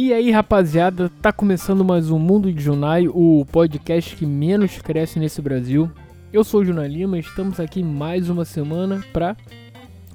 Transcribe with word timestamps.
E 0.00 0.12
aí, 0.12 0.30
rapaziada, 0.30 1.10
tá 1.20 1.32
começando 1.32 1.84
mais 1.84 2.08
um 2.08 2.20
Mundo 2.20 2.52
de 2.52 2.62
Junai, 2.62 3.08
o 3.08 3.44
podcast 3.50 4.14
que 4.14 4.24
menos 4.24 4.78
cresce 4.78 5.18
nesse 5.18 5.42
Brasil. 5.42 5.90
Eu 6.32 6.44
sou 6.44 6.60
o 6.60 6.64
Junai 6.64 6.86
Lima, 6.86 7.18
estamos 7.18 7.58
aqui 7.58 7.82
mais 7.82 8.30
uma 8.30 8.44
semana 8.44 9.04
pra 9.12 9.36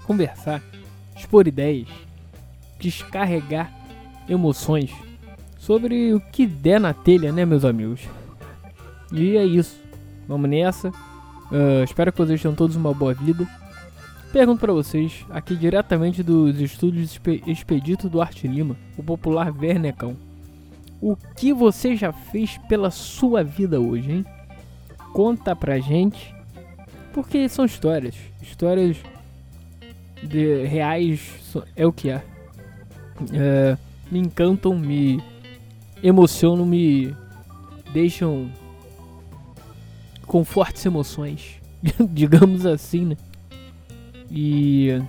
conversar, 0.05 0.64
expor 1.18 1.50
ideias, 1.50 1.90
descarregar 2.80 3.73
emoções 4.30 4.90
sobre 5.59 6.13
o 6.13 6.22
que 6.31 6.48
der 6.48 6.80
na 6.80 6.94
telha, 6.94 7.34
né, 7.34 7.44
meus 7.44 7.66
amigos? 7.66 8.04
E 9.12 9.36
é 9.36 9.44
isso. 9.44 9.77
Vamos 10.30 10.50
nessa. 10.50 10.91
Uh, 10.91 11.84
espero 11.84 12.09
que 12.09 12.20
vocês 12.20 12.41
tenham 12.41 12.55
todos 12.55 12.77
uma 12.77 12.94
boa 12.94 13.13
vida. 13.13 13.45
Pergunto 14.34 14.62
para 14.62 14.74
vocês, 14.74 15.24
aqui 15.30 15.56
diretamente 15.56 16.23
dos 16.23 16.60
estúdios 16.60 17.22
Expedito 17.46 18.10
do 18.10 18.20
Arte 18.20 18.48
Lima, 18.48 18.76
o 18.98 19.04
popular 19.04 19.52
Vernecão. 19.52 20.18
O 21.00 21.16
que 21.16 21.54
você 21.54 21.96
já 21.96 22.12
fez 22.12 22.58
pela 22.68 22.90
sua 22.90 23.44
vida 23.44 23.80
hoje, 23.80 24.12
hein? 24.12 24.26
Conta 25.14 25.55
pra 25.55 25.77
gente, 25.77 26.34
porque 27.14 27.48
são 27.48 27.64
histórias. 27.64 28.16
Histórias 28.41 28.98
de 30.24 30.63
reais 30.66 31.55
é 31.76 31.86
o 31.86 31.94
que 31.94 32.10
é. 32.10 32.24
é 33.32 33.77
me 34.12 34.18
encantam, 34.18 34.76
me 34.76 35.24
emocionam, 36.02 36.66
me 36.66 37.16
deixam 37.94 38.50
com 40.26 40.44
fortes 40.44 40.84
emoções, 40.88 41.62
digamos 42.10 42.66
assim, 42.66 43.05
né? 43.05 43.18
E 44.30 45.02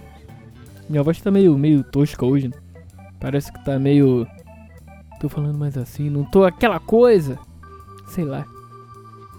minha 0.89 1.03
voz 1.03 1.21
tá 1.21 1.31
meio, 1.31 1.57
meio 1.57 1.83
tosca 1.83 2.25
hoje. 2.25 2.53
Parece 3.21 3.53
que 3.53 3.65
tá 3.65 3.79
meio. 3.79 4.27
Tô 5.21 5.29
falando 5.29 5.57
mais 5.57 5.79
assim, 5.79 6.11
não 6.11 6.25
tô 6.25 6.45
aquela 6.45 6.79
coisa. 6.79 7.39
Sei 8.09 8.25
lá. 8.25 8.45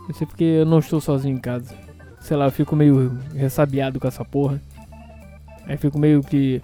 Eu 0.08 0.16
sei 0.16 0.26
porque 0.26 0.44
eu 0.44 0.66
não 0.66 0.80
estou 0.80 1.00
sozinho 1.00 1.38
em 1.38 1.40
casa. 1.40 1.76
Sei 2.20 2.36
lá, 2.36 2.46
eu 2.46 2.52
fico 2.52 2.76
meio 2.76 3.18
ressabiado 3.36 4.00
com 4.00 4.08
essa 4.08 4.26
porra. 4.26 4.62
Aí 5.68 5.78
fico 5.78 6.00
meio 6.00 6.24
que. 6.24 6.62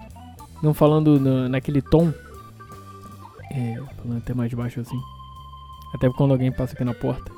Não 0.62 0.74
falando 0.74 1.18
na, 1.20 1.48
naquele 1.48 1.82
tom. 1.82 2.12
É, 3.52 3.80
falando 3.96 4.18
até 4.18 4.34
mais 4.34 4.52
baixo 4.54 4.80
assim. 4.80 5.00
Até 5.94 6.08
quando 6.10 6.32
alguém 6.32 6.50
passa 6.50 6.74
aqui 6.74 6.84
na 6.84 6.94
porta. 6.94 7.30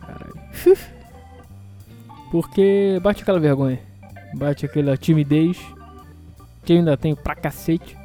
Caralho. 0.00 0.34
Porque 2.30 2.98
bate 3.02 3.22
aquela 3.22 3.38
vergonha. 3.38 3.78
Bate 4.36 4.66
aquela 4.66 4.98
timidez 4.98 5.58
que 6.62 6.74
ainda 6.74 6.94
tenho 6.94 7.16
pra 7.16 7.34
cacete. 7.34 7.96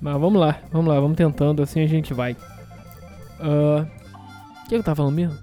Mas 0.00 0.18
vamos 0.18 0.40
lá, 0.40 0.58
vamos 0.72 0.88
lá, 0.88 0.98
vamos 0.98 1.18
tentando, 1.18 1.62
assim 1.62 1.82
a 1.82 1.86
gente 1.86 2.14
vai. 2.14 2.32
Uh, 2.32 3.86
o 4.64 4.68
que 4.68 4.74
eu 4.74 4.82
tava 4.82 4.96
falando 4.96 5.14
mesmo? 5.14 5.38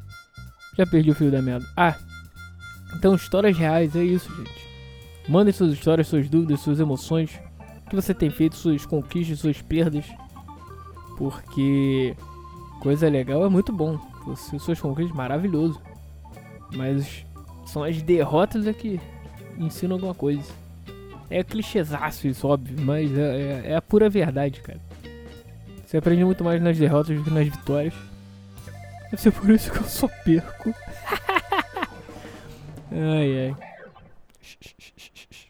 Já 0.75 0.87
perdi 0.87 1.11
o 1.11 1.15
fio 1.15 1.29
da 1.29 1.39
merda. 1.39 1.67
Ah, 1.77 1.95
então 2.95 3.13
histórias 3.13 3.55
reais, 3.55 3.95
é 3.95 4.03
isso, 4.03 4.35
gente. 4.35 4.67
Mandem 5.29 5.53
suas 5.53 5.73
histórias, 5.73 6.07
suas 6.07 6.27
dúvidas, 6.27 6.61
suas 6.61 6.79
emoções. 6.79 7.39
O 7.85 7.89
que 7.91 7.95
você 7.95 8.11
tem 8.11 8.31
feito, 8.31 8.55
suas 8.55 8.87
conquistas, 8.87 9.37
suas 9.37 9.61
perdas. 9.61 10.05
Porque 11.15 12.15
coisa 12.81 13.07
legal 13.07 13.45
é 13.45 13.49
muito 13.49 13.71
bom. 13.71 13.99
Suas 14.35 14.79
conquistas 14.81 15.15
maravilhoso. 15.15 15.79
Mas 16.75 17.23
são 17.67 17.83
as 17.83 18.02
derrotas 18.02 18.65
aqui 18.65 18.99
ensina 19.58 19.94
alguma 19.94 20.13
coisa. 20.13 20.52
É 21.30 21.44
clichêzaço 21.44 22.27
isso, 22.27 22.47
óbvio, 22.47 22.80
mas 22.80 23.11
é, 23.17 23.22
é, 23.22 23.72
é, 23.72 23.75
a 23.75 23.81
pura 23.81 24.09
verdade, 24.09 24.61
cara. 24.61 24.80
Você 25.86 25.97
aprende 25.97 26.23
muito 26.23 26.44
mais 26.44 26.61
nas 26.61 26.77
derrotas 26.77 27.17
do 27.17 27.23
que 27.23 27.30
nas 27.30 27.47
vitórias. 27.47 27.94
Deve 29.05 29.21
ser 29.21 29.31
por 29.31 29.49
isso 29.49 29.71
que 29.71 29.77
eu 29.77 29.83
só 29.83 30.08
perco. 30.08 30.73
ai, 32.92 33.48
ai. 33.48 33.55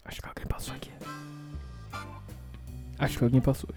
Acho 0.06 0.22
que 0.22 0.28
alguém 0.28 0.46
passou 0.48 0.76
aqui. 0.76 0.92
Acho 3.00 3.18
que 3.18 3.24
alguém 3.24 3.42
passou. 3.42 3.70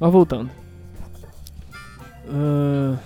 Mas 0.00 0.12
voltando. 0.12 0.50
Uh... 2.26 2.98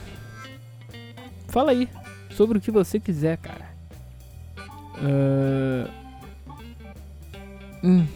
Fala 1.49 1.71
aí 1.71 1.89
sobre 2.31 2.59
o 2.59 2.61
que 2.61 2.71
você 2.71 3.01
quiser, 3.01 3.39
cara. 3.39 3.76
Uh... 4.99 5.89
Hum, 7.83 8.07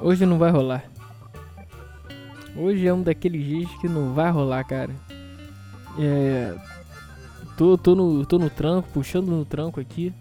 hoje 0.00 0.26
não 0.26 0.38
vai 0.38 0.50
rolar. 0.50 0.84
Hoje 2.56 2.86
é 2.86 2.92
um 2.92 3.02
daqueles 3.02 3.44
dias 3.44 3.70
que 3.80 3.88
não 3.88 4.12
vai 4.14 4.30
rolar, 4.30 4.64
cara. 4.64 4.94
É. 5.98 6.54
Tô, 7.56 7.78
tô, 7.78 7.94
no, 7.94 8.26
tô 8.26 8.38
no 8.38 8.50
tranco, 8.50 8.88
puxando 8.92 9.28
no 9.28 9.44
tranco 9.44 9.80
aqui. 9.80 10.12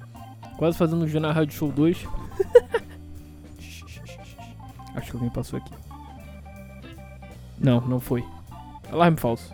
Quase 0.57 0.77
fazendo 0.77 1.03
o 1.03 1.07
Jornal 1.07 1.33
Rádio 1.33 1.57
Show 1.57 1.71
2. 1.71 2.05
Acho 4.93 5.11
que 5.11 5.17
alguém 5.17 5.29
passou 5.29 5.57
aqui. 5.57 5.71
Não, 7.57 7.81
não 7.81 7.99
foi. 7.99 8.23
Alarme 8.91 9.17
falso. 9.17 9.53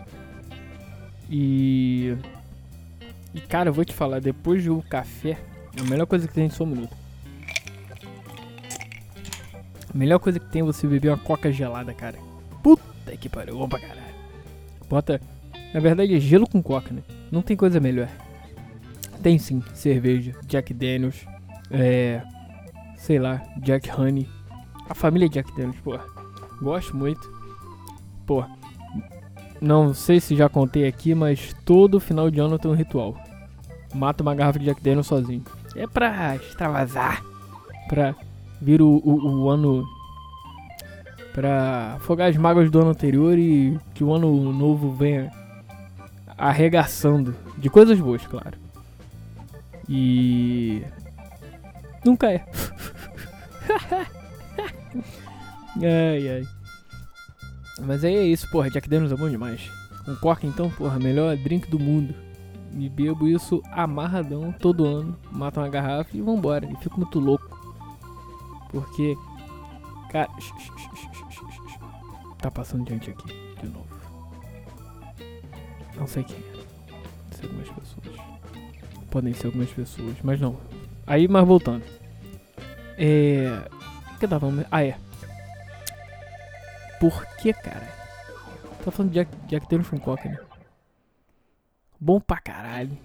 E. 1.30 2.16
E 3.34 3.40
cara, 3.40 3.70
eu 3.70 3.72
vou 3.72 3.84
te 3.84 3.92
falar, 3.94 4.20
depois 4.20 4.64
do 4.64 4.82
café 4.82 5.38
é 5.76 5.80
a 5.80 5.84
melhor 5.84 6.06
coisa 6.06 6.26
que 6.26 6.34
tem 6.34 6.50
um 6.60 6.66
minuto. 6.66 6.96
A 9.92 9.96
melhor 9.96 10.18
coisa 10.18 10.38
que 10.38 10.46
tem 10.46 10.62
é 10.62 10.64
você 10.64 10.86
beber 10.86 11.08
uma 11.08 11.18
coca 11.18 11.50
gelada, 11.50 11.94
cara. 11.94 12.18
Puta 12.62 13.16
que 13.16 13.28
pariu, 13.28 13.60
opa 13.60 13.78
caralho. 13.78 14.14
Bota. 14.88 15.20
Na 15.72 15.80
verdade 15.80 16.14
é 16.14 16.20
gelo 16.20 16.48
com 16.48 16.62
coca, 16.62 16.92
né? 16.92 17.02
Não 17.30 17.42
tem 17.42 17.56
coisa 17.56 17.80
melhor. 17.80 18.08
Tem 19.22 19.38
sim, 19.38 19.62
cerveja, 19.74 20.34
Jack 20.46 20.72
Daniels, 20.72 21.26
é. 21.70 22.22
Sei 22.96 23.18
lá, 23.18 23.42
Jack 23.58 23.90
Honey. 23.90 24.28
A 24.88 24.94
família 24.94 25.28
Jack 25.28 25.50
Daniels, 25.54 25.80
pô. 25.80 25.98
Gosto 26.60 26.96
muito. 26.96 27.20
Pô. 28.26 28.44
Não 29.60 29.92
sei 29.92 30.20
se 30.20 30.36
já 30.36 30.48
contei 30.48 30.86
aqui, 30.86 31.14
mas 31.14 31.54
todo 31.64 32.00
final 32.00 32.30
de 32.30 32.40
ano 32.40 32.58
tem 32.58 32.70
um 32.70 32.74
ritual. 32.74 33.16
Mata 33.94 34.22
uma 34.22 34.34
garrafa 34.34 34.58
de 34.58 34.66
Jack 34.66 34.82
Daniels 34.82 35.06
sozinho. 35.06 35.44
É 35.78 35.86
pra 35.86 36.34
extravasar. 36.34 37.22
Pra 37.88 38.14
vir 38.60 38.82
o, 38.82 39.00
o, 39.04 39.42
o 39.44 39.48
ano. 39.48 39.86
Pra 41.32 41.94
afogar 41.94 42.28
as 42.28 42.36
mágoas 42.36 42.68
do 42.68 42.80
ano 42.80 42.90
anterior 42.90 43.38
e 43.38 43.78
que 43.94 44.02
o 44.02 44.12
ano 44.12 44.52
novo 44.52 44.92
venha 44.92 45.30
arregaçando. 46.36 47.34
De 47.56 47.70
coisas 47.70 48.00
boas, 48.00 48.26
claro. 48.26 48.58
E. 49.88 50.82
Nunca 52.04 52.32
é. 52.32 52.44
ai 55.80 56.28
ai. 56.28 56.44
Mas 57.80 58.02
aí 58.02 58.16
é 58.16 58.24
isso, 58.24 58.50
porra. 58.50 58.68
Jack 58.68 58.88
Daniels 58.88 59.12
é 59.12 59.16
bom 59.16 59.30
demais. 59.30 59.70
Com 60.04 60.16
coca 60.16 60.44
então, 60.44 60.68
porra, 60.70 60.98
melhor 60.98 61.36
drink 61.36 61.70
do 61.70 61.78
mundo 61.78 62.12
e 62.72 62.88
bebo 62.88 63.26
isso 63.26 63.62
amarradão 63.72 64.52
todo 64.52 64.84
ano, 64.84 65.16
mato 65.30 65.60
uma 65.60 65.68
garrafa 65.68 66.16
e 66.16 66.20
vambora. 66.20 66.66
E 66.66 66.76
fico 66.76 66.98
muito 67.00 67.18
louco. 67.18 67.58
Porque, 68.70 69.16
cara, 70.10 70.28
tá 72.38 72.50
passando 72.50 72.88
gente 72.88 73.10
aqui 73.10 73.26
de 73.60 73.68
novo. 73.68 73.88
Não 75.96 76.06
sei 76.06 76.22
quem 76.24 76.36
é. 76.36 77.34
Ser 77.34 77.46
algumas 77.46 77.68
pessoas. 77.68 78.16
Podem 79.10 79.32
ser 79.32 79.46
algumas 79.46 79.70
pessoas, 79.70 80.16
mas 80.22 80.40
não. 80.40 80.56
Aí, 81.06 81.26
mas 81.26 81.46
voltando. 81.46 81.84
É. 82.96 83.68
O 84.14 84.18
que 84.18 84.28
tava? 84.28 84.48
Ah, 84.70 84.84
é. 84.84 84.96
Por 87.00 87.24
que, 87.36 87.52
cara? 87.52 87.88
Tá 88.84 88.90
falando 88.90 89.12
de 89.12 89.20
Jack, 89.20 89.30
Jack 89.46 89.68
Daniels 89.68 89.88
com 89.88 89.98
Coca, 89.98 90.28
né? 90.28 90.38
Bom 92.00 92.20
pra 92.20 92.38
caralho. 92.38 92.96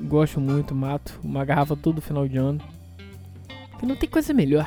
Gosto 0.00 0.40
muito, 0.40 0.74
mato 0.74 1.20
uma 1.22 1.44
garrafa 1.44 1.76
todo 1.76 2.00
final 2.00 2.26
de 2.26 2.38
ano. 2.38 2.60
Porque 3.70 3.84
não 3.84 3.96
tem 3.96 4.08
coisa 4.08 4.32
melhor. 4.32 4.66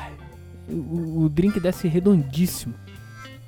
O, 0.68 1.24
o 1.24 1.28
drink 1.28 1.58
desce 1.58 1.88
redondíssimo. 1.88 2.74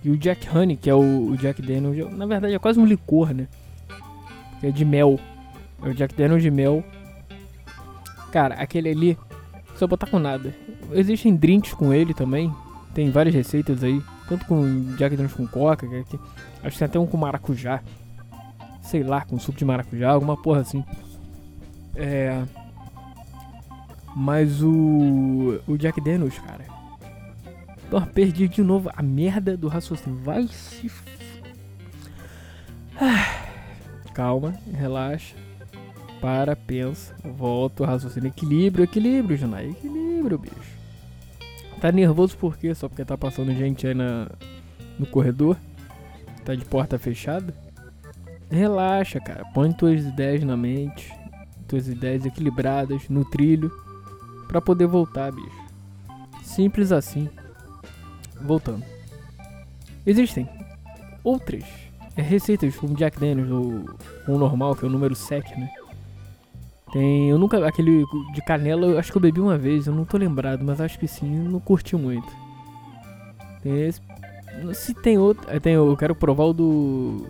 E 0.03 0.11
o 0.11 0.19
Jack 0.19 0.49
Honey, 0.49 0.77
que 0.77 0.91
é 0.91 0.95
o, 0.95 1.31
o 1.31 1.37
Jack 1.37 1.63
Daniels, 1.63 2.13
na 2.13 2.27
verdade 2.27 2.53
é 2.53 2.59
quase 2.59 2.81
um 2.81 2.85
licor, 2.85 3.33
né? 3.33 3.47
É 4.63 4.71
de 4.71 4.85
mel. 4.85 5.21
É 5.83 5.89
o 5.89 5.95
Jack 5.95 6.15
Daniels 6.15 6.43
de 6.43 6.51
mel. 6.51 6.83
Cara, 8.33 8.57
aquele 8.57 8.89
ali, 8.89 9.19
só 9.77 9.87
botar 9.87 10.07
com 10.07 10.19
nada. 10.19 10.55
Existem 10.93 11.37
drinks 11.37 11.73
com 11.75 11.95
ele 11.95 12.13
também. 12.13 12.53
Tem 12.93 13.11
várias 13.11 13.35
receitas 13.35 13.85
aí. 13.85 14.03
Tanto 14.29 14.47
com 14.47 14.95
Jack 14.97 15.17
Daniels 15.17 15.35
com 15.35 15.47
coca, 15.47 15.87
que, 15.87 16.19
acho 16.63 16.73
que 16.73 16.79
tem 16.79 16.87
até 16.87 16.99
um 16.99 17.07
com 17.07 17.17
maracujá 17.17 17.81
sei 18.85 19.03
lá, 19.03 19.25
com 19.25 19.39
suco 19.39 19.59
de 19.59 19.65
maracujá, 19.65 20.11
alguma 20.11 20.37
porra 20.37 20.61
assim. 20.61 20.85
É. 21.97 22.43
Mas 24.15 24.63
o. 24.63 25.61
O 25.67 25.77
Jack 25.77 26.01
Daniels, 26.01 26.39
cara. 26.39 26.65
Pô, 27.91 28.01
perdi 28.01 28.49
de 28.49 28.63
novo 28.63 28.91
a 28.95 29.03
merda 29.03 29.57
do 29.57 29.69
raciocínio. 29.69 30.19
Vai 30.21 30.47
se. 30.49 30.91
calma, 34.15 34.55
relaxa, 34.73 35.35
para, 36.21 36.55
pensa, 36.55 37.15
volta 37.25 37.85
raciocínio. 37.85 38.29
Equilíbrio, 38.29 38.85
equilíbrio, 38.85 39.37
Junai, 39.37 39.71
equilíbrio, 39.71 40.39
bicho. 40.39 40.75
Tá 41.81 41.91
nervoso 41.91 42.37
por 42.37 42.57
quê? 42.57 42.75
Só 42.75 42.89
porque 42.89 43.05
tá 43.05 43.19
passando 43.19 43.53
gente 43.53 43.87
aí 43.87 43.95
na, 43.95 44.29
no 44.99 45.07
corredor? 45.07 45.57
Tá 46.45 46.55
de 46.55 46.65
porta 46.65 46.99
fechada? 46.99 47.55
Relaxa, 48.55 49.19
cara. 49.19 49.45
Põe 49.53 49.73
tuas 49.73 50.05
ideias 50.05 50.45
na 50.45 50.57
mente, 50.57 51.13
tuas 51.67 51.89
ideias 51.89 52.25
equilibradas 52.25 53.09
no 53.09 53.25
trilho 53.25 53.69
para 54.47 54.61
poder 54.61 54.87
voltar, 54.87 55.33
bicho. 55.33 55.65
Simples 56.45 56.93
assim. 56.93 57.29
Voltando. 58.41 58.85
Existem 60.07 60.49
outras 61.25 61.65
receitas 62.15 62.77
como 62.77 62.95
Jack 62.95 63.19
Daniels 63.19 63.51
o 64.29 64.39
normal, 64.39 64.77
que 64.77 64.85
é 64.85 64.89
o 64.89 64.91
número 64.91 65.17
7, 65.17 65.59
né? 65.59 65.69
Tem, 66.93 67.31
eu 67.31 67.39
nunca, 67.39 67.67
aquele 67.67 68.05
de 68.33 68.43
canela, 68.43 68.87
eu 68.87 68.99
acho 68.99 69.11
que 69.11 69.19
eu 69.19 69.23
bebi 69.23 69.41
uma 69.41 69.59
vez, 69.59 69.89
eu 69.89 69.93
não 69.93 70.05
tô 70.05 70.17
lembrado, 70.17 70.63
mas 70.63 70.81
acho 70.81 70.97
que 70.97 71.09
sim, 71.09 71.29
não 71.29 71.59
curti 71.59 71.97
muito. 71.97 72.31
Tem 73.65 73.83
esse, 73.83 74.01
se 74.75 74.95
tem 74.95 75.19
outro, 75.19 75.45
tem, 75.61 75.73
eu 75.73 75.97
quero 75.97 76.15
provar 76.15 76.45
o 76.45 76.53
do 76.53 77.27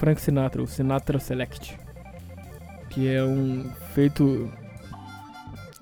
Frank 0.00 0.18
Sinatra, 0.18 0.62
o 0.62 0.66
Sinatra 0.66 1.18
Select, 1.18 1.78
que 2.88 3.06
é 3.06 3.22
um 3.22 3.70
feito 3.92 4.50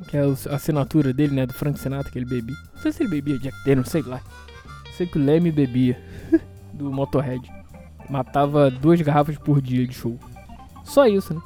que 0.08 0.16
é 0.16 0.22
a 0.22 0.54
assinatura 0.56 1.12
dele, 1.12 1.36
né, 1.36 1.46
do 1.46 1.54
Frank 1.54 1.78
Sinatra 1.78 2.10
que 2.10 2.18
ele 2.18 2.26
bebia. 2.26 2.56
Não 2.74 2.82
sei 2.82 2.90
se 2.90 3.04
ele 3.04 3.10
bebia 3.10 3.38
Jack 3.38 3.56
Daniels, 3.64 3.88
sei 3.88 4.02
lá. 4.02 4.20
Sei 4.96 5.06
que 5.06 5.16
o 5.16 5.24
Leme 5.24 5.52
bebia 5.52 6.02
do 6.74 6.90
Motorhead. 6.90 7.48
Matava 8.10 8.72
duas 8.72 9.00
garrafas 9.00 9.38
por 9.38 9.62
dia 9.62 9.86
de 9.86 9.94
show. 9.94 10.18
Só 10.82 11.06
isso, 11.06 11.32
né? 11.32 11.40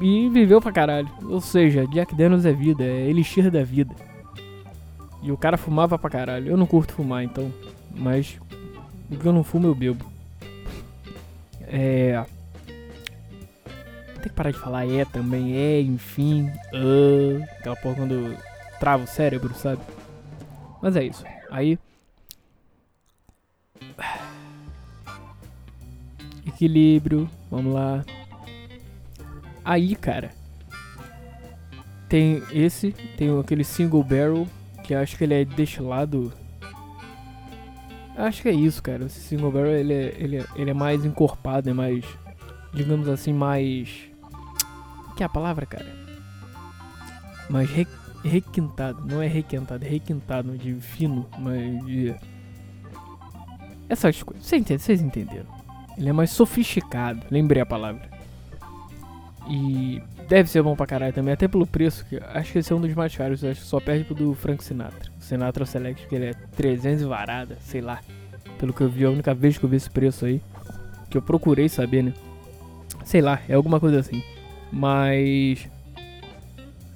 E 0.00 0.28
viveu 0.28 0.60
pra 0.60 0.70
caralho. 0.70 1.08
Ou 1.24 1.40
seja, 1.40 1.88
Jack 1.88 2.14
Daniels 2.14 2.44
é 2.44 2.52
vida, 2.52 2.84
é 2.84 3.10
elixir 3.10 3.50
da 3.50 3.64
vida. 3.64 3.96
E 5.20 5.32
o 5.32 5.36
cara 5.36 5.56
fumava 5.56 5.98
pra 5.98 6.08
caralho. 6.08 6.46
Eu 6.46 6.56
não 6.56 6.66
curto 6.66 6.92
fumar, 6.92 7.24
então. 7.24 7.52
Mas, 7.96 8.38
porque 9.08 9.26
eu 9.26 9.32
não 9.32 9.42
fumo, 9.42 9.66
eu 9.66 9.74
bebo. 9.74 10.11
É. 11.72 12.24
Tem 14.14 14.24
que 14.24 14.30
parar 14.30 14.50
de 14.50 14.58
falar 14.58 14.86
é 14.86 15.06
também, 15.06 15.56
é, 15.56 15.80
enfim. 15.80 16.50
Uh, 16.72 17.42
aquela 17.58 17.76
porra 17.76 17.96
quando 17.96 18.36
trava 18.78 19.04
o 19.04 19.06
cérebro, 19.06 19.54
sabe? 19.54 19.80
Mas 20.82 20.94
é 20.94 21.04
isso. 21.04 21.24
Aí. 21.50 21.78
Equilíbrio, 26.46 27.28
vamos 27.50 27.72
lá. 27.72 28.04
Aí, 29.64 29.96
cara, 29.96 30.30
tem 32.08 32.42
esse, 32.52 32.92
tem 33.16 33.40
aquele 33.40 33.64
single 33.64 34.02
barrel, 34.02 34.46
que 34.84 34.94
acho 34.94 35.16
que 35.16 35.24
ele 35.24 35.34
é 35.34 35.44
destilado. 35.44 36.32
Acho 38.16 38.42
que 38.42 38.48
é 38.48 38.52
isso, 38.52 38.82
cara. 38.82 39.04
Esse 39.06 39.20
single 39.20 39.50
barrel 39.50 39.72
ele 39.72 39.92
é, 39.92 40.14
ele 40.18 40.36
é, 40.38 40.46
ele 40.56 40.70
é 40.70 40.74
mais 40.74 41.04
encorpado, 41.04 41.70
é 41.70 41.72
mais, 41.72 42.04
digamos 42.72 43.08
assim, 43.08 43.32
mais. 43.32 44.10
Que 45.16 45.22
é 45.22 45.26
a 45.26 45.28
palavra, 45.28 45.64
cara? 45.66 45.94
Mais 47.48 47.70
re, 47.70 47.86
requintado. 48.24 49.04
Não 49.06 49.22
é 49.22 49.26
requentado, 49.26 49.84
é 49.84 49.88
requintado 49.88 50.56
de 50.56 50.74
fino, 50.74 51.26
mas 51.38 51.84
de. 51.86 52.14
Essas 53.88 54.22
coisas. 54.22 54.46
Vocês 54.46 55.00
entenderam? 55.00 55.46
Ele 55.96 56.08
é 56.08 56.12
mais 56.12 56.30
sofisticado. 56.30 57.22
Lembrei 57.30 57.62
a 57.62 57.66
palavra. 57.66 58.10
E 59.48 60.02
deve 60.28 60.48
ser 60.48 60.62
bom 60.62 60.74
pra 60.74 60.86
caralho 60.86 61.12
também, 61.12 61.34
até 61.34 61.46
pelo 61.48 61.66
preço, 61.66 62.04
que 62.06 62.16
acho 62.16 62.52
que 62.52 62.58
esse 62.58 62.72
é 62.72 62.76
um 62.76 62.80
dos 62.80 62.94
mais 62.94 63.14
caros, 63.14 63.44
acho 63.44 63.60
que 63.60 63.66
só 63.66 63.80
perde 63.80 64.04
pro 64.04 64.14
do 64.14 64.34
Frank 64.34 64.62
Sinatra. 64.62 65.10
O 65.18 65.22
Sinatra 65.22 65.66
Select, 65.66 66.06
que 66.06 66.14
ele 66.14 66.26
é 66.26 66.34
300 66.56 67.04
varada, 67.04 67.56
sei 67.60 67.80
lá. 67.80 68.00
Pelo 68.58 68.72
que 68.72 68.80
eu 68.80 68.88
vi, 68.88 69.04
a 69.04 69.10
única 69.10 69.34
vez 69.34 69.58
que 69.58 69.64
eu 69.64 69.68
vi 69.68 69.76
esse 69.76 69.90
preço 69.90 70.24
aí, 70.24 70.40
que 71.10 71.18
eu 71.18 71.22
procurei 71.22 71.68
saber, 71.68 72.02
né? 72.02 72.12
Sei 73.04 73.20
lá, 73.20 73.40
é 73.48 73.54
alguma 73.54 73.80
coisa 73.80 74.00
assim. 74.00 74.22
Mas. 74.72 75.68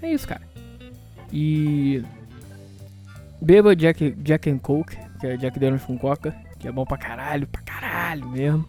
É 0.00 0.12
isso, 0.12 0.26
cara. 0.26 0.42
E. 1.32 2.02
Beba 3.40 3.76
Jack, 3.76 4.12
Jack 4.12 4.48
and 4.48 4.58
Coke, 4.58 4.96
que 5.20 5.26
é 5.26 5.36
Jack 5.36 5.58
Daniels 5.58 5.84
com 5.84 5.98
Coca, 5.98 6.34
que 6.58 6.66
é 6.66 6.72
bom 6.72 6.84
pra 6.86 6.96
caralho, 6.96 7.46
pra 7.46 7.60
caralho 7.60 8.28
mesmo. 8.28 8.64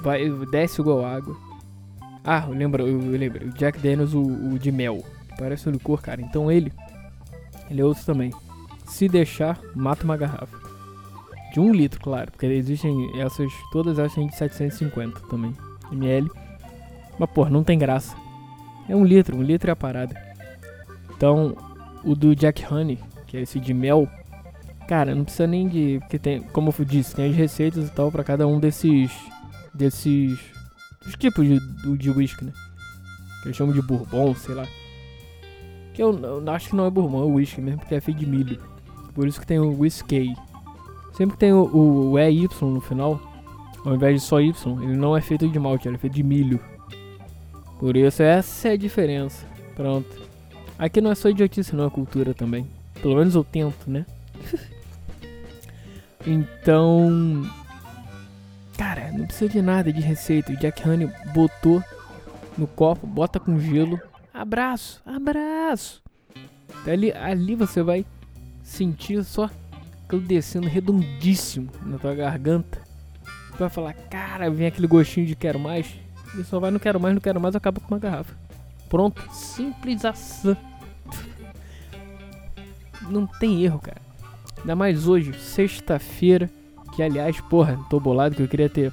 Vai, 0.00 0.28
desce 0.50 0.80
igual 0.80 1.04
água. 1.04 1.36
Ah, 2.24 2.44
eu 2.48 2.54
lembro, 2.54 2.86
eu 2.86 2.98
lembro. 2.98 3.48
O 3.48 3.50
Jack 3.50 3.78
Daniels, 3.78 4.14
o, 4.14 4.22
o 4.22 4.58
de 4.58 4.70
mel. 4.70 5.04
Parece 5.38 5.68
um 5.68 5.72
licor, 5.72 6.00
cara. 6.00 6.20
Então 6.20 6.50
ele. 6.50 6.72
Ele 7.70 7.80
é 7.80 7.84
outro 7.84 8.04
também. 8.04 8.32
Se 8.86 9.08
deixar, 9.08 9.58
mata 9.74 10.04
uma 10.04 10.16
garrafa. 10.16 10.56
De 11.52 11.58
um 11.58 11.72
litro, 11.72 12.00
claro. 12.00 12.30
Porque 12.30 12.46
existem 12.46 13.20
essas. 13.20 13.52
Todas 13.72 13.98
elas 13.98 14.14
têm 14.14 14.26
de 14.26 14.36
750 14.36 15.20
também. 15.28 15.54
ml. 15.90 16.30
Mas, 17.18 17.30
porra, 17.30 17.50
não 17.50 17.64
tem 17.64 17.78
graça. 17.78 18.14
É 18.88 18.94
um 18.94 19.04
litro, 19.04 19.36
um 19.36 19.42
litro 19.42 19.70
é 19.70 19.72
a 19.72 19.76
parada. 19.76 20.14
Então, 21.16 21.56
o 22.04 22.14
do 22.14 22.34
Jack 22.34 22.64
Honey, 22.72 22.98
que 23.26 23.36
é 23.36 23.40
esse 23.40 23.58
de 23.58 23.74
mel. 23.74 24.08
Cara, 24.86 25.14
não 25.14 25.24
precisa 25.24 25.46
nem 25.46 25.68
de. 25.68 25.98
Porque 26.00 26.18
tem, 26.18 26.42
como 26.42 26.72
eu 26.76 26.84
disse, 26.84 27.14
tem 27.14 27.30
as 27.30 27.36
receitas 27.36 27.88
e 27.88 27.90
tal 27.90 28.12
para 28.12 28.22
cada 28.22 28.46
um 28.46 28.60
desses. 28.60 29.10
Desses 29.74 30.38
os 31.06 31.14
tipos 31.16 31.46
de, 31.46 31.60
de 31.96 32.10
whisky, 32.10 32.44
né? 32.44 32.52
Que 33.42 33.48
eles 33.48 33.56
chamam 33.56 33.74
de 33.74 33.82
bourbon, 33.82 34.34
sei 34.34 34.54
lá. 34.54 34.66
Que 35.94 36.02
eu, 36.02 36.16
eu 36.18 36.50
acho 36.50 36.70
que 36.70 36.76
não 36.76 36.86
é 36.86 36.90
bourbon, 36.90 37.22
é 37.22 37.26
whisky 37.26 37.60
mesmo, 37.60 37.80
porque 37.80 37.94
é 37.94 38.00
feito 38.00 38.18
de 38.18 38.26
milho. 38.26 38.60
Por 39.14 39.26
isso 39.26 39.40
que 39.40 39.46
tem 39.46 39.58
o 39.58 39.78
whisky. 39.78 40.34
Sempre 41.12 41.34
que 41.34 41.40
tem 41.40 41.52
o, 41.52 41.64
o, 41.64 42.10
o 42.12 42.18
EY 42.18 42.48
no 42.62 42.80
final, 42.80 43.20
ao 43.84 43.94
invés 43.94 44.20
de 44.20 44.26
só 44.26 44.40
Y, 44.40 44.82
ele 44.82 44.96
não 44.96 45.16
é 45.16 45.20
feito 45.20 45.46
de 45.48 45.58
malte, 45.58 45.88
ele 45.88 45.96
é 45.96 45.98
feito 45.98 46.14
de 46.14 46.22
milho. 46.22 46.58
Por 47.78 47.96
isso 47.96 48.22
essa 48.22 48.68
é 48.68 48.72
a 48.72 48.76
diferença. 48.76 49.44
Pronto. 49.74 50.22
Aqui 50.78 51.00
não 51.00 51.10
é 51.10 51.14
só 51.14 51.28
idiotice, 51.28 51.74
não 51.74 51.86
é 51.86 51.90
cultura 51.90 52.32
também. 52.32 52.66
Pelo 53.00 53.16
menos 53.16 53.34
eu 53.34 53.44
tento, 53.44 53.90
né? 53.90 54.06
então. 56.26 57.44
Cara, 58.82 59.12
não 59.12 59.26
precisa 59.26 59.48
de 59.48 59.62
nada 59.62 59.92
de 59.92 60.00
receita. 60.00 60.52
O 60.52 60.56
Jack 60.56 60.86
Honey 60.88 61.08
botou 61.32 61.80
no 62.58 62.66
copo, 62.66 63.06
bota 63.06 63.38
com 63.38 63.56
gelo. 63.60 64.00
Abraço, 64.34 65.00
abraço. 65.06 66.02
Ali, 66.84 67.12
ali 67.12 67.54
você 67.54 67.80
vai 67.80 68.04
sentir 68.60 69.22
só 69.22 69.48
aquilo 70.04 70.22
descendo 70.22 70.66
redondíssimo 70.66 71.70
na 71.86 71.96
tua 71.96 72.12
garganta. 72.12 72.82
Tu 73.52 73.56
vai 73.56 73.70
falar, 73.70 73.92
cara, 73.92 74.50
vem 74.50 74.66
aquele 74.66 74.88
gostinho 74.88 75.28
de 75.28 75.36
quero 75.36 75.60
mais. 75.60 75.94
E 76.36 76.42
só 76.42 76.58
vai, 76.58 76.72
não 76.72 76.80
quero 76.80 76.98
mais, 76.98 77.14
não 77.14 77.20
quero 77.20 77.40
mais, 77.40 77.54
acaba 77.54 77.78
com 77.78 77.94
uma 77.94 78.00
garrafa. 78.00 78.34
Pronto, 78.88 79.22
simples 79.32 80.04
assim. 80.04 80.56
Não 83.02 83.28
tem 83.28 83.62
erro, 83.62 83.78
cara. 83.78 84.02
Ainda 84.58 84.74
mais 84.74 85.06
hoje, 85.06 85.38
sexta-feira. 85.38 86.50
Que 86.94 87.02
aliás, 87.02 87.40
porra, 87.40 87.78
tô 87.88 87.98
bolado 87.98 88.34
que 88.34 88.42
eu 88.42 88.48
queria 88.48 88.68
ter, 88.68 88.92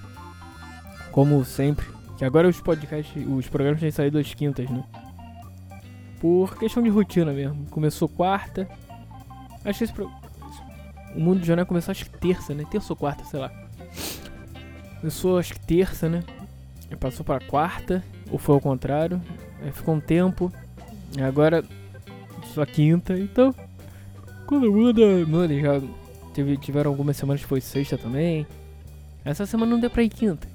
como 1.12 1.44
sempre, 1.44 1.86
que 2.18 2.24
agora 2.24 2.48
os 2.48 2.60
podcasts, 2.62 3.24
os 3.28 3.48
programas 3.48 3.80
têm 3.80 3.92
saído 3.92 4.18
às 4.18 4.34
quintas, 4.34 4.70
né? 4.70 4.84
Por 6.20 6.58
questão 6.58 6.84
de 6.84 6.90
rotina 6.90 7.32
mesmo. 7.32 7.66
Começou 7.70 8.08
quarta. 8.08 8.68
Acho 9.64 9.80
que 9.80 9.84
esse 9.86 9.94
pro... 9.94 10.12
O 11.16 11.20
mundo 11.20 11.40
de 11.40 11.48
jornal 11.48 11.66
começou 11.66 11.92
acho 11.92 12.06
que 12.06 12.18
terça, 12.18 12.54
né? 12.54 12.66
Terça 12.70 12.94
ou 12.94 12.98
quarta, 12.98 13.24
sei 13.24 13.40
lá. 13.40 13.52
Começou 15.00 15.38
acho 15.38 15.54
que 15.54 15.60
terça, 15.62 16.08
né? 16.10 16.24
E 16.92 16.96
passou 16.96 17.26
para 17.26 17.40
quarta, 17.46 18.04
ou 18.30 18.38
foi 18.38 18.56
ao 18.56 18.62
contrário. 18.62 19.22
Aí 19.62 19.72
ficou 19.72 19.96
um 19.96 20.00
tempo. 20.00 20.52
Agora 21.26 21.64
só 22.54 22.66
quinta, 22.66 23.18
então. 23.18 23.54
Quando 24.46 24.72
muda, 24.72 25.02
mano, 25.28 25.60
já 25.60 25.82
Tiveram 26.62 26.92
algumas 26.92 27.18
semanas 27.18 27.42
que 27.42 27.48
foi 27.48 27.62
sexta 27.62 27.98
também. 27.98 28.46
Essa 29.24 29.46
semana 29.46 29.72
não 29.72 29.80
deu 29.80 29.90
pra 29.90 30.04
ir 30.04 30.10
quinta. 30.10 30.48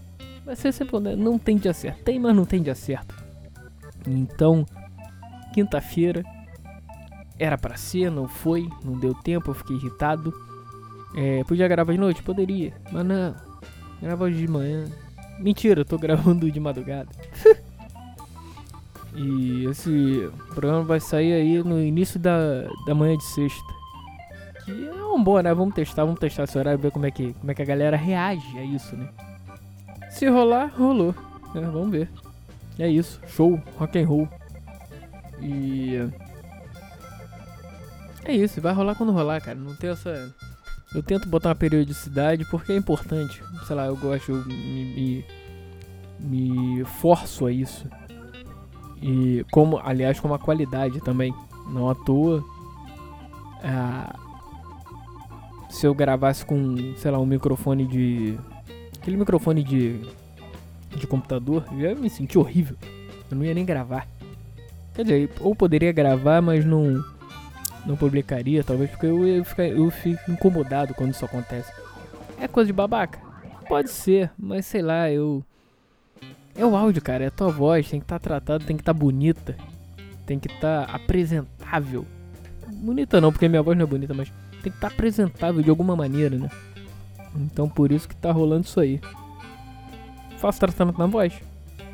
Vai 0.45 0.57
ser 0.57 0.73
sempre, 0.73 0.99
né? 1.00 1.16
não 1.16 1.38
tem 1.38 1.57
dia 1.57 1.73
certo. 1.73 2.02
Tem, 2.02 2.19
mas 2.19 2.35
não 2.35 2.45
tem 2.45 2.62
dia 2.62 2.75
certo. 2.75 3.14
Então, 4.07 4.66
quinta-feira 5.52 6.23
era 7.38 7.57
para 7.57 7.76
ser, 7.76 8.11
não 8.11 8.28
foi, 8.28 8.69
não 8.85 8.99
deu 8.99 9.14
tempo, 9.14 9.50
eu 9.50 9.54
fiquei 9.54 9.76
irritado. 9.76 10.33
É, 11.16 11.43
podia 11.45 11.69
gravar 11.69 11.93
de 11.93 11.99
noite? 11.99 12.23
Poderia, 12.23 12.73
mas 12.93 13.07
não. 13.07 13.35
Grava 14.02 14.31
de 14.31 14.47
manhã. 14.47 14.87
Mentira, 15.38 15.81
eu 15.81 15.85
tô 15.85 15.97
gravando 15.97 16.50
de 16.50 16.61
madrugada. 16.61 17.09
e 19.14 19.64
esse 19.66 20.28
programa 20.50 20.83
vai 20.83 21.00
sair 21.00 21.33
aí 21.33 21.62
no 21.62 21.81
início 21.81 22.21
da, 22.21 22.69
da 22.87 22.95
manhã 22.95 23.16
de 23.16 23.25
sexta 23.25 23.83
que 24.64 24.88
é 24.88 25.04
um 25.04 25.23
bom, 25.23 25.40
né? 25.40 25.52
Vamos 25.52 25.75
testar, 25.75 26.04
vamos 26.04 26.21
testar 26.21 26.44
esse 26.44 26.59
horário, 26.59 26.78
ver 26.78 26.90
como 26.90 27.06
é 27.06 27.11
que, 27.11 27.33
como 27.35 27.50
é 27.50 27.54
que 27.54 27.62
a 27.62 27.66
galera 27.66 27.97
reage 27.97 28.59
a 28.59 28.62
isso, 28.62 28.97
né? 28.97 29.09
Se 30.11 30.28
rolar, 30.28 30.73
rolou. 30.76 31.14
É, 31.54 31.61
vamos 31.61 31.90
ver. 31.90 32.09
É 32.78 32.88
isso. 32.88 33.21
Show, 33.26 33.61
rock 33.78 33.99
and 33.99 34.06
roll. 34.06 34.28
E 35.40 36.09
é 38.25 38.33
isso, 38.33 38.61
vai 38.61 38.73
rolar 38.73 38.94
quando 38.94 39.12
rolar, 39.12 39.40
cara. 39.40 39.59
Não 39.59 39.75
tem 39.76 39.90
essa 39.90 40.33
eu 40.94 41.02
tento 41.02 41.28
botar 41.28 41.49
uma 41.49 41.54
periodicidade 41.56 42.44
porque 42.49 42.73
é 42.73 42.76
importante. 42.76 43.42
Sei 43.66 43.75
lá, 43.75 43.87
eu 43.87 43.97
gosto, 43.97 44.30
eu 44.30 44.47
me, 44.47 44.85
me, 44.94 45.25
me 46.21 46.85
forço 46.85 47.47
a 47.47 47.52
isso. 47.52 47.88
E 49.02 49.44
como, 49.50 49.78
aliás, 49.78 50.21
com 50.21 50.28
uma 50.28 50.38
qualidade 50.38 51.00
também. 51.00 51.35
Não 51.68 51.90
à 51.90 51.94
toa. 51.97 52.44
Ah, 53.64 54.14
se 55.75 55.87
eu 55.87 55.95
gravasse 55.95 56.47
com, 56.47 56.95
sei 56.97 57.11
lá, 57.11 57.19
um 57.19 57.26
microfone 57.26 57.85
de. 57.85 58.38
Aquele 58.97 59.16
microfone 59.16 59.62
de. 59.62 60.00
de 60.97 61.07
computador, 61.07 61.64
eu 61.73 61.81
ia 61.81 61.95
me 61.97 62.09
sentir 62.09 62.38
horrível. 62.38 62.76
Eu 63.28 63.37
não 63.37 63.45
ia 63.45 63.52
nem 63.52 63.64
gravar. 63.64 64.07
Quer 64.95 65.02
dizer, 65.02 65.31
ou 65.40 65.54
poderia 65.54 65.90
gravar, 65.90 66.40
mas 66.40 66.64
não. 66.64 67.04
Não 67.85 67.97
publicaria, 67.97 68.64
talvez 68.64 68.88
porque 68.88 69.04
eu, 69.04 69.26
eu, 69.26 69.45
fico, 69.45 69.61
eu 69.61 69.90
fico 69.90 70.31
incomodado 70.31 70.95
quando 70.95 71.11
isso 71.11 71.25
acontece. 71.25 71.71
É 72.40 72.49
coisa 72.49 72.69
de 72.69 72.73
babaca? 72.73 73.19
Pode 73.69 73.90
ser, 73.90 74.31
mas 74.38 74.64
sei 74.64 74.81
lá, 74.81 75.11
eu. 75.11 75.45
É 76.57 76.64
o 76.64 76.76
áudio, 76.76 77.02
cara, 77.02 77.25
é 77.25 77.26
a 77.26 77.33
tua 77.33 77.50
voz, 77.50 77.90
tem 77.90 77.99
que 78.00 78.04
estar 78.04 78.19
tá 78.19 78.23
tratada, 78.23 78.64
tem 78.64 78.76
que 78.76 78.81
estar 78.81 78.95
tá 78.95 78.99
bonita, 78.99 79.57
tem 80.25 80.38
que 80.38 80.47
estar 80.47 80.87
tá 80.87 80.95
apresentável. 80.95 82.07
Bonita 82.75 83.21
não, 83.21 83.33
porque 83.33 83.49
minha 83.49 83.62
voz 83.62 83.76
não 83.76 83.85
é 83.85 83.88
bonita, 83.88 84.14
mas 84.14 84.28
tem 84.62 84.62
que 84.62 84.69
estar 84.69 84.88
tá 84.88 84.95
apresentável 84.95 85.62
de 85.62 85.71
alguma 85.71 85.97
maneira, 85.97 86.37
né? 86.37 86.50
Então 87.35 87.69
por 87.69 87.90
isso 87.90 88.09
que 88.09 88.16
tá 88.16 88.31
rolando 88.31 88.66
isso 88.66 88.78
aí. 88.81 89.00
Faço 90.38 90.61
tratamento 90.61 90.99
na 90.99 91.07
voz? 91.07 91.35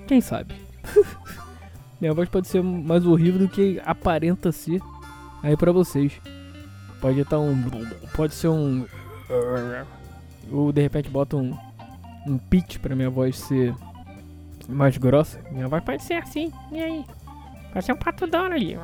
Quem 0.06 0.20
sabe? 0.20 0.54
minha 2.00 2.12
voz 2.12 2.28
pode 2.28 2.48
ser 2.48 2.62
mais 2.62 3.06
horrível 3.06 3.40
do 3.40 3.48
que 3.48 3.80
aparenta 3.84 4.50
ser 4.50 4.80
aí 5.42 5.56
pra 5.56 5.72
vocês. 5.72 6.12
Pode 7.00 7.20
estar 7.20 7.38
um. 7.38 7.56
Pode 8.14 8.34
ser 8.34 8.48
um. 8.48 8.84
Ou 10.50 10.72
de 10.72 10.82
repente 10.82 11.08
bota 11.08 11.36
um. 11.36 11.56
Um 12.26 12.36
pitch 12.36 12.78
pra 12.78 12.94
minha 12.94 13.08
voz 13.08 13.38
ser 13.38 13.74
mais 14.68 14.96
grossa. 14.98 15.40
Minha 15.50 15.68
voz 15.68 15.82
pode 15.82 16.02
ser 16.02 16.14
assim. 16.14 16.52
E 16.70 16.80
aí? 16.80 17.04
Pode 17.72 17.84
ser 17.84 17.92
um 17.92 17.96
pato 17.96 18.24
ali. 18.36 18.76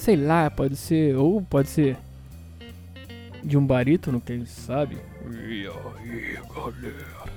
Sei 0.00 0.16
lá, 0.16 0.50
pode 0.50 0.76
ser. 0.76 1.14
Ou 1.14 1.42
pode 1.42 1.68
ser. 1.68 1.94
De 3.44 3.58
um 3.58 3.66
barítono, 3.66 4.18
quem 4.18 4.46
sabe? 4.46 4.96
E 5.30 5.68
aí, 5.68 6.38
galera? 6.54 7.30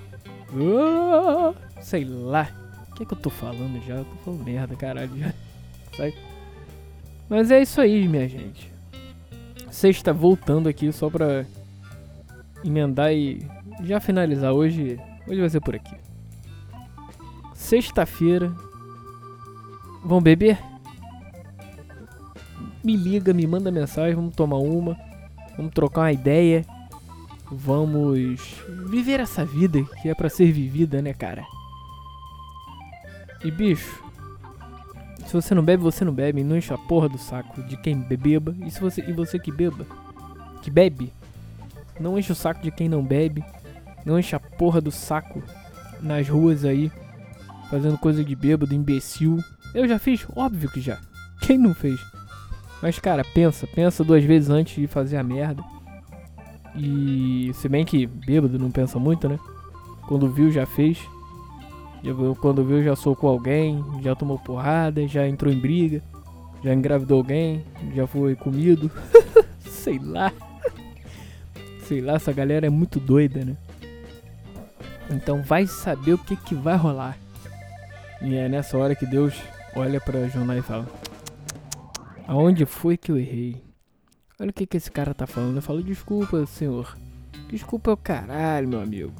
Ah, 0.55 1.53
sei 1.81 2.05
lá. 2.05 2.49
O 2.89 2.95
que, 2.95 3.03
é 3.03 3.05
que 3.05 3.13
eu 3.13 3.17
tô 3.17 3.29
falando 3.29 3.85
já? 3.85 3.95
Eu 3.95 4.05
tô 4.05 4.15
falando 4.23 4.45
merda, 4.45 4.77
caralho. 4.77 5.11
Já. 5.19 5.33
Sai. 5.97 6.13
Mas 7.27 7.51
é 7.51 7.61
isso 7.61 7.81
aí, 7.81 8.07
minha 8.07 8.29
gente. 8.29 8.71
Sexta 9.69 10.13
voltando 10.13 10.69
aqui 10.69 10.89
só 10.93 11.09
pra 11.09 11.45
emendar 12.63 13.11
e 13.11 13.45
já 13.83 13.99
finalizar 13.99 14.53
hoje. 14.53 14.97
Hoje 15.27 15.39
vai 15.41 15.49
ser 15.49 15.59
por 15.59 15.75
aqui. 15.75 15.97
Sexta-feira. 17.53 18.53
Vão 20.05 20.21
beber? 20.21 20.57
Me 22.83 22.97
liga, 22.97 23.33
me 23.33 23.47
manda 23.47 23.71
mensagem, 23.71 24.15
vamos 24.15 24.35
tomar 24.35 24.57
uma. 24.57 24.97
Vamos 25.55 25.73
trocar 25.73 26.01
uma 26.01 26.11
ideia. 26.11 26.65
Vamos 27.51 28.39
viver 28.89 29.19
essa 29.19 29.45
vida 29.45 29.83
que 30.01 30.09
é 30.09 30.15
para 30.15 30.29
ser 30.29 30.51
vivida, 30.51 31.01
né, 31.01 31.13
cara? 31.13 31.45
E 33.43 33.51
bicho, 33.51 34.03
se 35.25 35.33
você 35.33 35.55
não 35.55 35.63
bebe, 35.63 35.81
você 35.81 36.03
não 36.03 36.13
bebe. 36.13 36.43
Não 36.43 36.57
enche 36.57 36.73
a 36.73 36.77
porra 36.77 37.07
do 37.07 37.17
saco 37.17 37.61
de 37.63 37.77
quem 37.77 37.95
beba. 37.95 38.55
E, 38.65 38.71
se 38.71 38.79
você, 38.79 39.01
e 39.01 39.13
você 39.13 39.39
que 39.39 39.51
beba, 39.51 39.85
que 40.61 40.69
bebe, 40.69 41.11
não 41.99 42.17
enche 42.17 42.31
o 42.31 42.35
saco 42.35 42.61
de 42.61 42.71
quem 42.71 42.89
não 42.89 43.03
bebe. 43.03 43.43
Não 44.05 44.19
enche 44.19 44.35
a 44.35 44.39
porra 44.39 44.81
do 44.81 44.91
saco 44.91 45.41
nas 46.01 46.27
ruas 46.27 46.65
aí, 46.65 46.91
fazendo 47.69 47.97
coisa 47.97 48.23
de 48.23 48.35
bêbado, 48.35 48.73
imbecil. 48.73 49.39
Eu 49.73 49.87
já 49.87 49.97
fiz? 49.97 50.25
Óbvio 50.35 50.69
que 50.69 50.81
já. 50.81 50.99
Quem 51.41 51.57
não 51.57 51.73
fez? 51.73 51.99
Mas, 52.83 52.99
cara, 52.99 53.23
pensa. 53.23 53.65
Pensa 53.65 54.03
duas 54.03 54.25
vezes 54.25 54.49
antes 54.49 54.75
de 54.75 54.87
fazer 54.87 55.15
a 55.15 55.23
merda. 55.23 55.63
E 56.75 57.49
se 57.53 57.69
bem 57.69 57.85
que 57.85 58.05
bêbado 58.05 58.59
não 58.59 58.69
pensa 58.69 58.99
muito, 58.99 59.29
né? 59.29 59.39
Quando 60.05 60.29
viu, 60.29 60.51
já 60.51 60.65
fez. 60.65 60.99
Quando 62.41 62.65
viu, 62.65 62.83
já 62.83 62.93
socou 62.93 63.29
alguém, 63.29 63.81
já 64.01 64.13
tomou 64.13 64.37
porrada, 64.37 65.07
já 65.07 65.25
entrou 65.25 65.51
em 65.53 65.57
briga, 65.57 66.01
já 66.61 66.73
engravidou 66.73 67.19
alguém, 67.19 67.63
já 67.95 68.05
foi 68.05 68.35
comido. 68.35 68.91
Sei 69.63 69.97
lá. 69.97 70.33
Sei 71.85 72.01
lá, 72.01 72.15
essa 72.15 72.33
galera 72.33 72.67
é 72.67 72.69
muito 72.69 72.99
doida, 72.99 73.45
né? 73.45 73.55
Então 75.09 75.41
vai 75.41 75.65
saber 75.67 76.15
o 76.15 76.17
que, 76.17 76.35
que 76.35 76.53
vai 76.53 76.75
rolar. 76.75 77.17
E 78.21 78.35
é 78.35 78.49
nessa 78.49 78.77
hora 78.77 78.93
que 78.93 79.05
Deus 79.05 79.33
olha 79.73 80.01
para 80.01 80.27
Jonás 80.27 80.59
e 80.59 80.67
fala: 80.67 80.85
Aonde 82.27 82.65
foi 82.65 82.97
que 82.97 83.11
eu 83.11 83.17
errei? 83.17 83.61
Olha 84.39 84.49
o 84.49 84.53
que, 84.53 84.65
que 84.65 84.77
esse 84.77 84.91
cara 84.91 85.13
tá 85.13 85.27
falando. 85.27 85.57
Eu 85.57 85.61
falo: 85.61 85.83
Desculpa, 85.83 86.45
senhor. 86.45 86.97
Desculpa 87.49 87.91
é 87.91 87.93
o 87.93 87.97
caralho, 87.97 88.67
meu 88.67 88.81
amigo. 88.81 89.13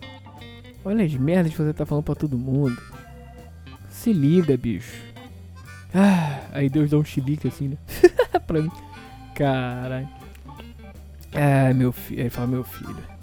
Olha 0.83 1.05
as 1.05 1.13
merdas 1.13 1.51
que 1.51 1.57
você 1.57 1.73
tá 1.73 1.85
falando 1.85 2.03
pra 2.03 2.15
todo 2.15 2.37
mundo. 2.37 2.81
Se 3.89 4.11
liga, 4.11 4.57
bicho. 4.57 5.01
Ah, 5.93 6.41
aí 6.51 6.69
Deus 6.69 6.89
dá 6.89 6.97
um 6.97 7.05
chilique 7.05 7.47
assim, 7.47 7.69
né? 7.69 7.77
pra 8.47 8.61
mim. 8.61 8.71
Caralho. 9.35 10.09
Ah, 11.33 11.73
meu 11.73 11.91
filho. 11.91 12.21
Ele 12.21 12.29
fala, 12.29 12.47
meu 12.47 12.63
filho. 12.63 13.13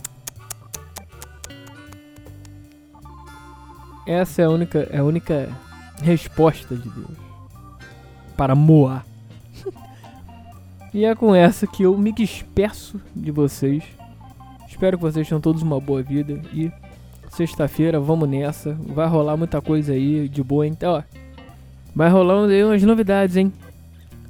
Essa 4.06 4.42
é 4.42 4.44
a 4.44 4.50
única, 4.50 4.88
é 4.90 4.99
a 4.99 5.04
única 5.04 5.49
resposta 6.02 6.75
de 6.75 6.88
Deus. 6.88 7.18
Para 8.37 8.54
Moar. 8.54 9.04
E 10.92 11.04
é 11.04 11.14
com 11.14 11.35
essa 11.35 11.66
que 11.66 11.82
eu 11.82 11.97
me 11.97 12.12
despeço 12.12 13.00
de 13.14 13.30
vocês. 13.30 13.82
Espero 14.68 14.97
que 14.97 15.02
vocês 15.02 15.28
tenham 15.28 15.40
todos 15.40 15.62
uma 15.62 15.80
boa 15.80 16.02
vida 16.02 16.40
e 16.52 16.73
Sexta-feira, 17.30 18.00
vamos 18.00 18.28
nessa. 18.28 18.73
Vai 18.75 19.06
rolar 19.06 19.37
muita 19.37 19.62
coisa 19.62 19.92
aí 19.92 20.28
de 20.28 20.42
boa, 20.42 20.66
então, 20.66 20.94
ó. 20.94 21.02
Vai 21.94 22.11
rolando 22.11 22.52
aí 22.52 22.62
umas 22.64 22.82
novidades, 22.82 23.37
hein? 23.37 23.52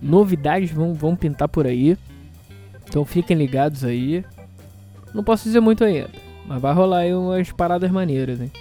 Novidades 0.02 0.70
vão, 0.70 0.92
vão 0.92 1.16
pintar 1.16 1.48
por 1.48 1.66
aí. 1.66 1.96
Então 2.86 3.04
fiquem 3.04 3.36
ligados 3.36 3.84
aí. 3.84 4.22
Não 5.14 5.24
posso 5.24 5.44
dizer 5.44 5.60
muito 5.60 5.82
ainda, 5.82 6.10
mas 6.46 6.60
vai 6.60 6.74
rolar 6.74 6.98
aí 6.98 7.14
umas 7.14 7.50
paradas 7.50 7.90
maneiras, 7.90 8.40
hein? 8.40 8.52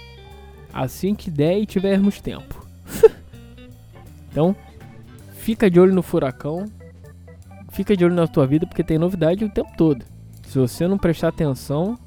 Assim 0.72 1.14
que 1.14 1.30
der 1.30 1.58
e 1.58 1.66
tivermos 1.66 2.20
tempo. 2.20 2.66
então, 4.30 4.56
fica 5.34 5.70
de 5.70 5.78
olho 5.78 5.92
no 5.92 6.02
furacão. 6.02 6.64
Fica 7.70 7.96
de 7.96 8.04
olho 8.04 8.14
na 8.14 8.26
tua 8.26 8.46
vida 8.46 8.66
porque 8.66 8.84
tem 8.84 8.98
novidade 8.98 9.44
o 9.44 9.50
tempo 9.50 9.70
todo. 9.76 10.04
Se 10.46 10.58
você 10.58 10.86
não 10.88 10.98
prestar 10.98 11.28
atenção, 11.28 11.98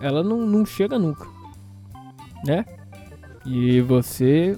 ela 0.00 0.22
não, 0.22 0.46
não 0.46 0.64
chega 0.64 0.98
nunca 0.98 1.32
né? 2.44 2.64
E 3.44 3.80
você 3.80 4.56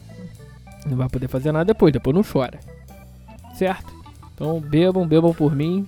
não 0.86 0.96
vai 0.96 1.08
poder 1.08 1.28
fazer 1.28 1.52
nada 1.52 1.66
depois, 1.66 1.92
depois 1.92 2.14
não 2.14 2.22
chora. 2.22 2.58
Certo? 3.54 3.92
Então 4.34 4.60
bebam, 4.60 5.06
bebam 5.06 5.32
por 5.32 5.54
mim, 5.54 5.86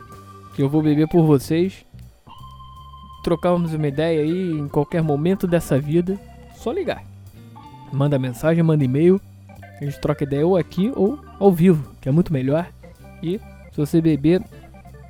que 0.54 0.62
eu 0.62 0.68
vou 0.68 0.82
beber 0.82 1.08
por 1.08 1.24
vocês. 1.24 1.84
Trocamos 3.22 3.74
uma 3.74 3.88
ideia 3.88 4.22
aí 4.22 4.52
em 4.52 4.68
qualquer 4.68 5.02
momento 5.02 5.46
dessa 5.46 5.78
vida, 5.80 6.18
só 6.54 6.70
ligar. 6.70 7.02
Manda 7.92 8.18
mensagem, 8.18 8.62
manda 8.62 8.84
e-mail, 8.84 9.20
a 9.80 9.84
gente 9.84 10.00
troca 10.00 10.24
ideia 10.24 10.46
ou 10.46 10.56
aqui 10.56 10.92
ou 10.94 11.18
ao 11.38 11.50
vivo, 11.50 11.90
que 12.00 12.08
é 12.08 12.12
muito 12.12 12.32
melhor. 12.32 12.68
E 13.22 13.40
se 13.76 13.80
você 13.80 14.00
beber, 14.00 14.42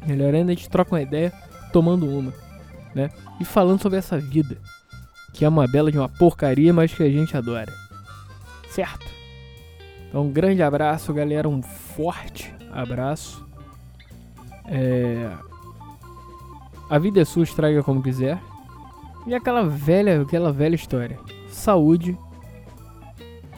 melhor 0.07 0.35
ainda 0.35 0.53
a 0.53 0.55
gente 0.55 0.69
troca 0.69 0.95
uma 0.95 1.01
ideia 1.01 1.33
tomando 1.73 2.07
uma, 2.07 2.33
né? 2.95 3.11
E 3.41 3.45
falando 3.45 3.81
sobre 3.81 3.99
essa 3.99 4.19
vida 4.19 4.59
que 5.37 5.45
é 5.45 5.49
uma 5.49 5.69
bela 5.69 5.93
de 5.93 5.99
uma 5.99 6.09
porcaria, 6.09 6.73
mas 6.73 6.95
que 6.95 7.03
a 7.03 7.11
gente 7.11 7.37
adora. 7.37 7.71
Certo? 8.71 9.07
Então, 10.09 10.25
um 10.25 10.33
grande 10.33 10.63
abraço, 10.63 11.13
galera. 11.13 11.47
Um 11.47 11.61
forte 11.61 12.55
abraço. 12.73 13.47
É... 14.65 15.31
A 16.89 16.99
vida 16.99 17.21
é 17.21 17.25
sua, 17.27 17.45
estraga 17.45 17.83
como 17.83 18.03
quiser. 18.03 18.41
E 19.27 19.35
aquela 19.35 19.63
velha, 19.63 20.23
aquela 20.23 20.51
velha 20.51 20.75
história. 20.75 21.19
Saúde, 21.51 22.17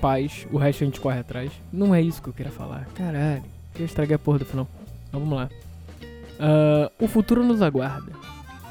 paz, 0.01 0.49
o 0.51 0.59
resto 0.59 0.83
a 0.83 0.87
gente 0.87 1.01
corre 1.01 1.21
atrás. 1.21 1.53
Não 1.73 1.95
é 1.95 2.03
isso 2.03 2.21
que 2.21 2.29
eu 2.29 2.33
queria 2.33 2.51
falar. 2.51 2.87
Caralho, 2.95 3.45
eu 3.79 3.85
estraguei 3.85 4.17
a 4.17 4.19
porra 4.19 4.41
do 4.41 4.45
final. 4.45 4.67
Vamos 5.13 5.31
lá. 5.31 5.49
Uh, 6.39 7.05
o 7.05 7.09
futuro 7.09 7.43
nos 7.43 7.63
aguarda. 7.63 8.13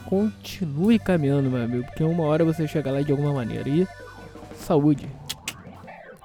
continue 0.06 0.98
caminhando, 0.98 1.50
meu 1.50 1.64
amigo, 1.64 1.84
porque 1.86 2.04
uma 2.04 2.24
hora 2.24 2.46
você 2.46 2.66
chega 2.68 2.92
lá 2.92 3.02
de 3.02 3.12
alguma 3.12 3.34
maneira. 3.34 3.68
E 3.68 3.88
saúde. 4.56 5.08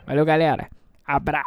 Valeu, 0.06 0.24
galera. 0.24 0.68
Abraço. 1.06 1.46